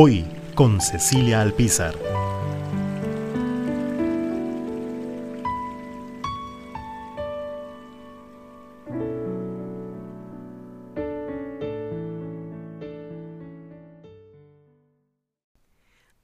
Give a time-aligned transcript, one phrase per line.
[0.00, 0.24] Hoy
[0.54, 1.92] con Cecilia Alpizar.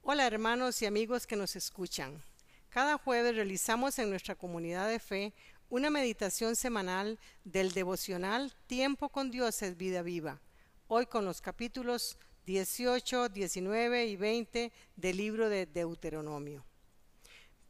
[0.02, 2.22] Hola hermanos y amigos que nos escuchan.
[2.68, 5.34] Cada jueves realizamos en nuestra comunidad de fe
[5.68, 10.40] una meditación semanal del devocional Tiempo con Dios es vida viva.
[10.86, 16.64] Hoy con los capítulos 18, 19 y 20 del libro de Deuteronomio.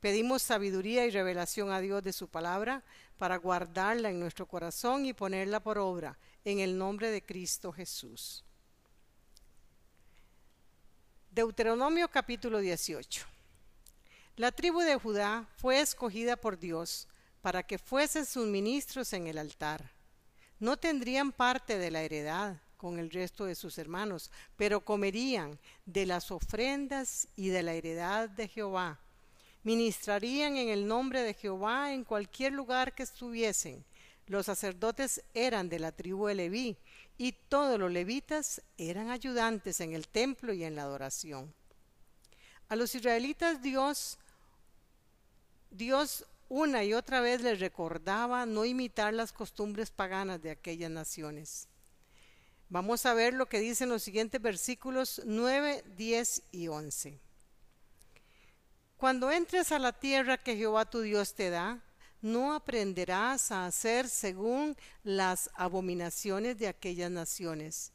[0.01, 2.83] Pedimos sabiduría y revelación a Dios de su palabra
[3.17, 8.45] para guardarla en nuestro corazón y ponerla por obra en el nombre de Cristo Jesús.
[11.31, 13.27] Deuteronomio capítulo 18.
[14.37, 17.09] La tribu de Judá fue escogida por Dios
[17.41, 19.91] para que fuesen sus ministros en el altar.
[20.59, 26.05] No tendrían parte de la heredad, con el resto de sus hermanos, pero comerían de
[26.05, 29.01] las ofrendas y de la heredad de Jehová.
[29.63, 33.83] Ministrarían en el nombre de Jehová en cualquier lugar que estuviesen.
[34.27, 36.77] Los sacerdotes eran de la tribu de Leví,
[37.17, 41.55] y todos los levitas eran ayudantes en el templo y en la adoración.
[42.69, 44.19] A los israelitas Dios
[45.71, 51.67] Dios una y otra vez les recordaba no imitar las costumbres paganas de aquellas naciones.
[52.71, 57.19] Vamos a ver lo que dicen los siguientes versículos 9, 10 y 11.
[58.97, 61.81] Cuando entres a la tierra que Jehová tu Dios te da,
[62.23, 67.93] no aprenderás a hacer según las abominaciones de aquellas naciones.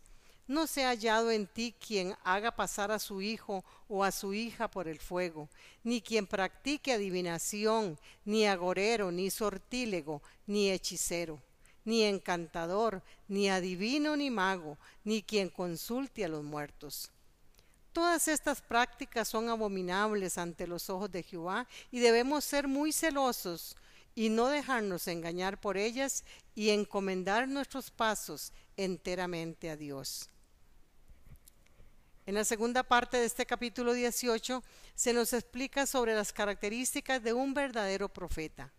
[0.47, 4.33] No se ha hallado en ti quien haga pasar a su hijo o a su
[4.35, 5.49] hija por el fuego,
[5.83, 11.41] ni quien practique adivinación, ni agorero, ni sortílego, ni hechicero
[11.89, 17.09] ni encantador, ni adivino, ni mago, ni quien consulte a los muertos.
[17.93, 23.75] Todas estas prácticas son abominables ante los ojos de Jehová y debemos ser muy celosos
[24.13, 26.23] y no dejarnos engañar por ellas
[26.53, 30.29] y encomendar nuestros pasos enteramente a Dios.
[32.27, 34.63] En la segunda parte de este capítulo 18
[34.93, 38.71] se nos explica sobre las características de un verdadero profeta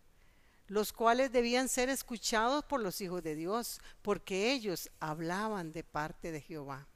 [0.71, 6.31] los cuales debían ser escuchados por los hijos de Dios, porque ellos hablaban de parte
[6.31, 6.87] de Jehová.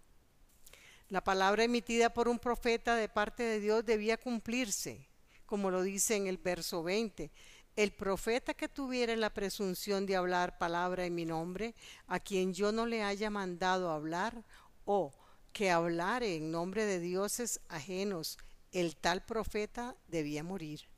[1.09, 5.09] La palabra emitida por un profeta de parte de Dios debía cumplirse,
[5.46, 7.30] como lo dice en el verso 20.
[7.75, 11.75] El profeta que tuviera la presunción de hablar palabra en mi nombre,
[12.07, 14.46] a quien yo no le haya mandado hablar,
[14.86, 15.13] o
[15.52, 18.38] que hablare en nombre de dioses ajenos,
[18.72, 20.94] el tal profeta debía morir.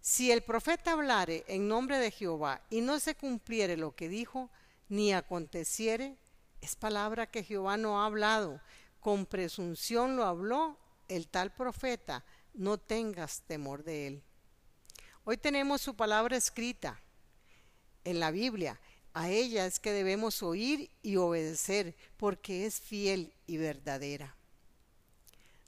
[0.00, 4.50] Si el profeta hablare en nombre de Jehová y no se cumpliere lo que dijo,
[4.88, 6.16] ni aconteciere,
[6.60, 8.60] es palabra que Jehová no ha hablado,
[9.00, 10.78] con presunción lo habló
[11.08, 12.24] el tal profeta,
[12.54, 14.22] no tengas temor de él.
[15.24, 17.00] Hoy tenemos su palabra escrita
[18.04, 18.80] en la Biblia.
[19.12, 24.36] A ella es que debemos oír y obedecer, porque es fiel y verdadera.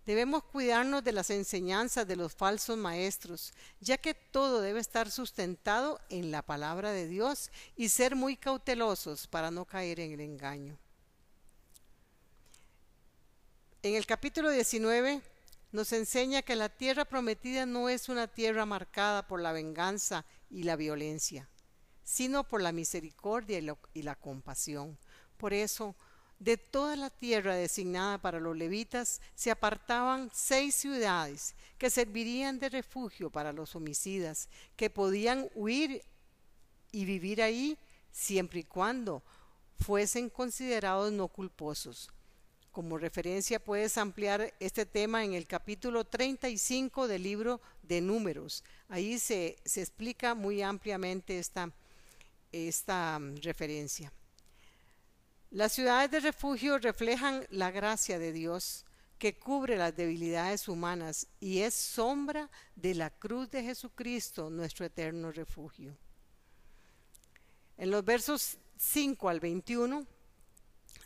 [0.06, 6.00] Debemos cuidarnos de las enseñanzas de los falsos maestros, ya que todo debe estar sustentado
[6.08, 10.76] en la palabra de Dios y ser muy cautelosos para no caer en el engaño.
[13.84, 15.22] En el capítulo 19
[15.72, 20.64] nos enseña que la tierra prometida no es una tierra marcada por la venganza y
[20.64, 21.48] la violencia,
[22.04, 23.58] sino por la misericordia
[23.94, 24.98] y, la compasión.
[25.36, 25.96] Por eso,
[26.42, 32.69] de toda la tierra designada para los levitas se apartaban seis ciudades que servirían de
[32.69, 36.02] refugio para los homicidas, que podían huir
[36.90, 37.78] y vivir ahí
[38.11, 39.22] siempre y cuando
[39.78, 42.11] fuesen considerados no culposos.
[42.72, 48.64] Como referencia puedes ampliar este tema en el capítulo 35 del libro de números.
[48.88, 51.70] Ahí se, se explica muy ampliamente esta,
[52.50, 54.12] esta referencia.
[55.52, 58.87] Las ciudades de refugio reflejan la gracia de Dios
[59.19, 65.31] que cubre las debilidades humanas y es sombra de la cruz de Jesucristo, nuestro eterno
[65.31, 65.94] refugio.
[67.76, 70.06] En los versos 5 al 21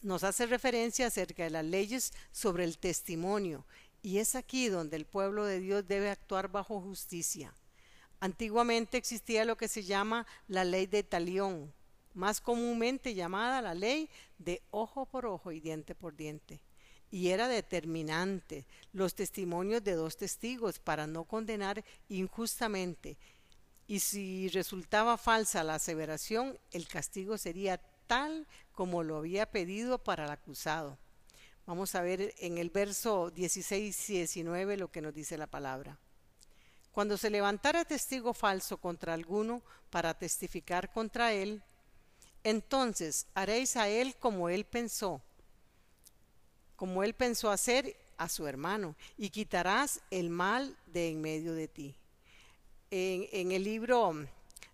[0.02, 3.66] nos hace referencia acerca de las leyes sobre el testimonio,
[4.00, 7.52] y es aquí donde el pueblo de Dios debe actuar bajo justicia.
[8.20, 11.74] Antiguamente existía lo que se llama la ley de talión,
[12.16, 14.08] más comúnmente llamada la ley
[14.38, 16.60] de ojo por ojo y diente por diente.
[17.10, 23.16] Y era determinante los testimonios de dos testigos para no condenar injustamente.
[23.86, 30.24] Y si resultaba falsa la aseveración, el castigo sería tal como lo había pedido para
[30.24, 30.98] el acusado.
[31.66, 35.98] Vamos a ver en el verso 16 y 19 lo que nos dice la palabra.
[36.92, 41.62] Cuando se levantara testigo falso contra alguno para testificar contra él,
[42.46, 45.20] entonces haréis a él como él pensó,
[46.76, 51.66] como él pensó hacer a su hermano, y quitarás el mal de en medio de
[51.66, 51.96] ti.
[52.92, 54.14] En, el libro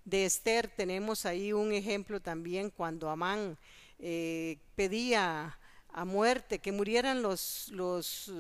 [0.04, 3.56] de Esther tenemos ahí un ejemplo también cuando Amán
[3.98, 5.58] eh, pedía
[5.94, 8.30] a muerte que murieran los, los,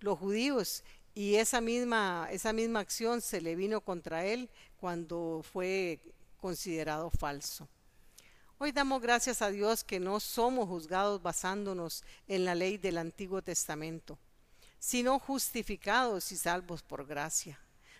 [0.00, 0.84] los judíos
[1.14, 5.98] y esa misma, esa misma acción se le vino contra él cuando fue
[6.38, 7.66] considerado falso.
[8.64, 13.42] Hoy damos gracias a Dios que no somos juzgados basándonos en la ley del Antiguo
[13.42, 14.16] Testamento,
[14.78, 17.58] sino justificados y salvos por gracia,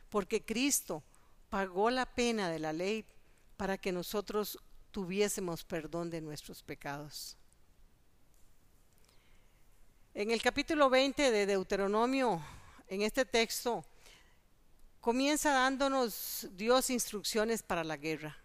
[0.09, 1.03] porque Cristo
[1.51, 3.05] pagó la pena de la ley
[3.57, 4.57] para que nosotros
[4.93, 7.37] tuviésemos perdón de nuestros pecados.
[10.15, 12.41] En el capítulo 20 de Deuteronomio
[12.87, 13.85] en este texto
[15.01, 18.39] comienza dándonos Dios instrucciones para la guerra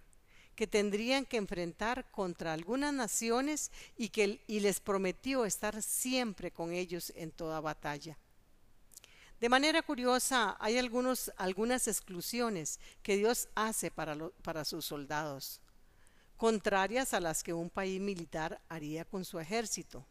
[0.58, 6.74] que tendrían que enfrentar contra algunas naciones y que y les prometió estar siempre con
[6.74, 8.18] ellos en toda batalla.
[9.40, 15.62] De manera curiosa, hay algunos, algunas exclusiones que Dios hace para, para sus soldados,
[16.38, 20.08] contrarias a las que un país militar haría con su ejército.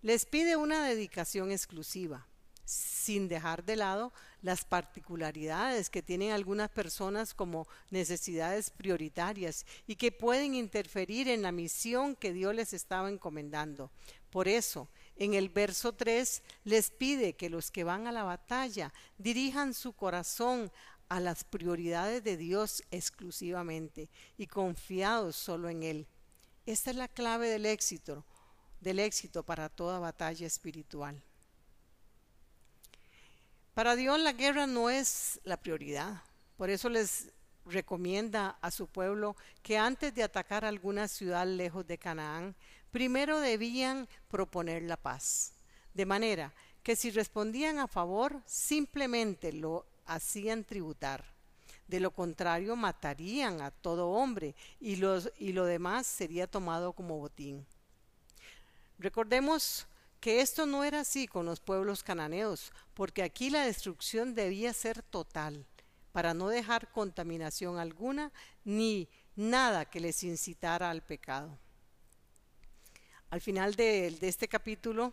[0.00, 2.28] Les pide una dedicación exclusiva
[2.64, 4.12] sin dejar de lado
[4.42, 11.52] las particularidades que tienen algunas personas como necesidades prioritarias y que pueden interferir en la
[11.52, 13.90] misión que Dios les estaba encomendando.
[14.30, 18.92] Por eso, en el verso 3 les pide que los que van a la batalla
[19.18, 20.72] dirijan su corazón
[21.08, 26.06] a las prioridades de Dios exclusivamente y confiados solo en Él.
[26.64, 28.24] Esta es la clave del éxito,
[28.80, 31.22] del éxito para toda batalla espiritual.
[33.74, 36.22] Para Dios la guerra no es la prioridad.
[36.58, 37.32] Por eso les
[37.64, 42.54] recomienda a su pueblo que antes de atacar alguna ciudad lejos de Canaán,
[42.90, 45.54] primero debían proponer la paz.
[45.94, 46.52] De manera
[46.82, 51.24] que si respondían a favor, simplemente lo hacían tributar.
[51.88, 57.18] De lo contrario, matarían a todo hombre y, los, y lo demás sería tomado como
[57.18, 57.64] botín.
[58.98, 59.86] Recordemos
[60.22, 65.02] que esto no era así con los pueblos cananeos, porque aquí la destrucción debía ser
[65.02, 65.66] total,
[66.12, 68.32] para no dejar contaminación alguna
[68.64, 71.58] ni nada que les incitara al pecado.
[73.30, 75.12] Al final de, este capítulo,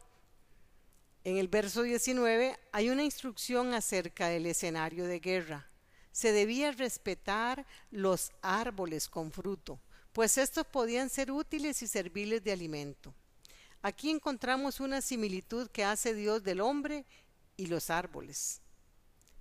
[1.24, 5.72] en el verso 19, hay una instrucción acerca del escenario de guerra.
[6.12, 9.80] Se debía respetar los árboles con fruto,
[10.14, 13.16] pues estos podían ser útiles y serviles de alimento.
[13.82, 17.06] Aquí encontramos una similitud que hace Dios del hombre
[17.56, 18.62] y los árboles.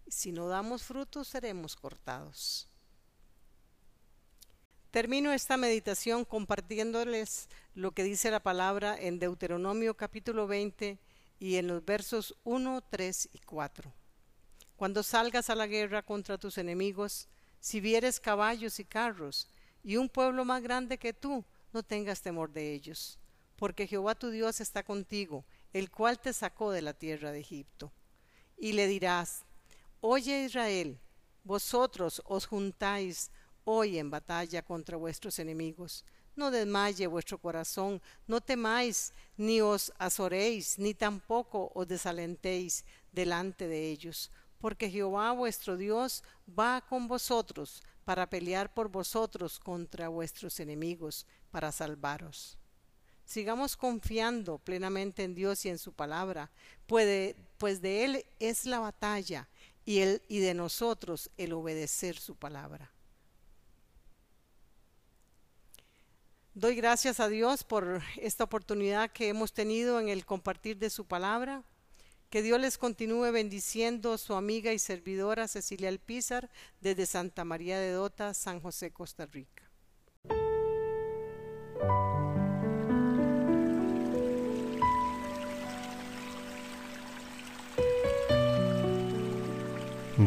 [0.06, 2.68] Si no damos frutos, seremos cortados.
[4.92, 10.98] Termino esta meditación compartiéndoles lo que dice la palabra en Deuteronomio capítulo 20
[11.40, 13.92] y en los versos 1, 3 y 4.
[14.76, 19.48] Cuando salgas a la guerra contra tus enemigos, si vieres caballos y carros
[19.82, 23.17] y un pueblo más grande que tú, no tengas temor de ellos
[23.58, 27.92] porque Jehová tu Dios está contigo, el cual te sacó de la tierra de Egipto.
[28.56, 29.44] Y le dirás,
[30.00, 30.96] Oye Israel,
[31.42, 33.32] vosotros os juntáis
[33.64, 36.04] hoy en batalla contra vuestros enemigos.
[36.36, 43.90] No desmaye vuestro corazón, no temáis, ni os azoréis, ni tampoco os desalentéis delante de
[43.90, 51.26] ellos, porque Jehová vuestro Dios va con vosotros para pelear por vosotros contra vuestros enemigos,
[51.50, 52.56] para salvaros.
[53.28, 56.50] Sigamos confiando plenamente en Dios y en su palabra,
[56.86, 59.46] pues de Él es la batalla
[59.84, 62.90] y, él, y de nosotros el obedecer su palabra.
[66.54, 71.04] Doy gracias a Dios por esta oportunidad que hemos tenido en el compartir de su
[71.04, 71.64] palabra.
[72.30, 76.48] Que Dios les continúe bendiciendo su amiga y servidora Cecilia Alpizar
[76.80, 79.57] desde Santa María de Dota, San José, Costa Rica.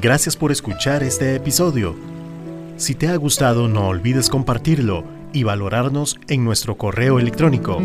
[0.02, 1.96] Gracias por escuchar este episodio.
[2.78, 7.80] Si te ha gustado, no olvides compartirlo y valorarnos en nuestro correo electrónico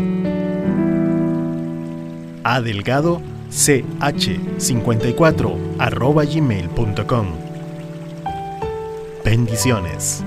[2.43, 3.21] adelgado
[3.51, 7.27] ch54 arroba gmail.com.
[9.23, 10.23] Bendiciones.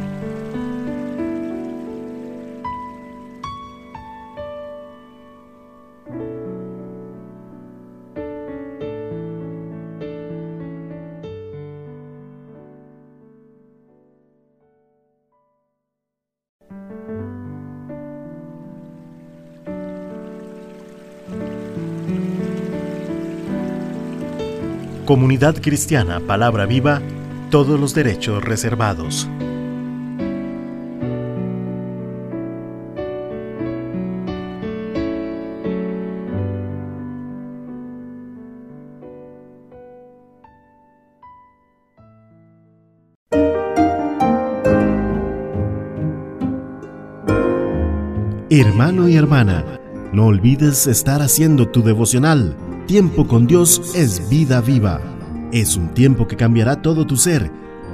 [25.11, 27.03] Comunidad Cristiana Palabra Viva,
[27.51, 29.29] todos los derechos reservados.
[48.49, 49.65] Hermano y hermana,
[50.13, 52.55] no olvides estar haciendo tu devocional
[52.91, 55.01] tiempo con Dios es vida viva.
[55.53, 57.49] Es un tiempo que cambiará todo tu ser.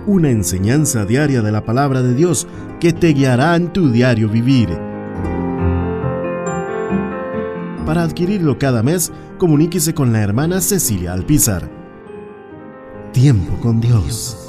[0.07, 2.49] Una enseñanza diaria de la palabra de Dios
[2.81, 4.71] que te guiará en tu diario vivir.
[7.85, 11.71] Para adquirirlo cada mes, comuníquese con la hermana Cecilia Alpizar.
[13.13, 14.46] Tiempo con Dios.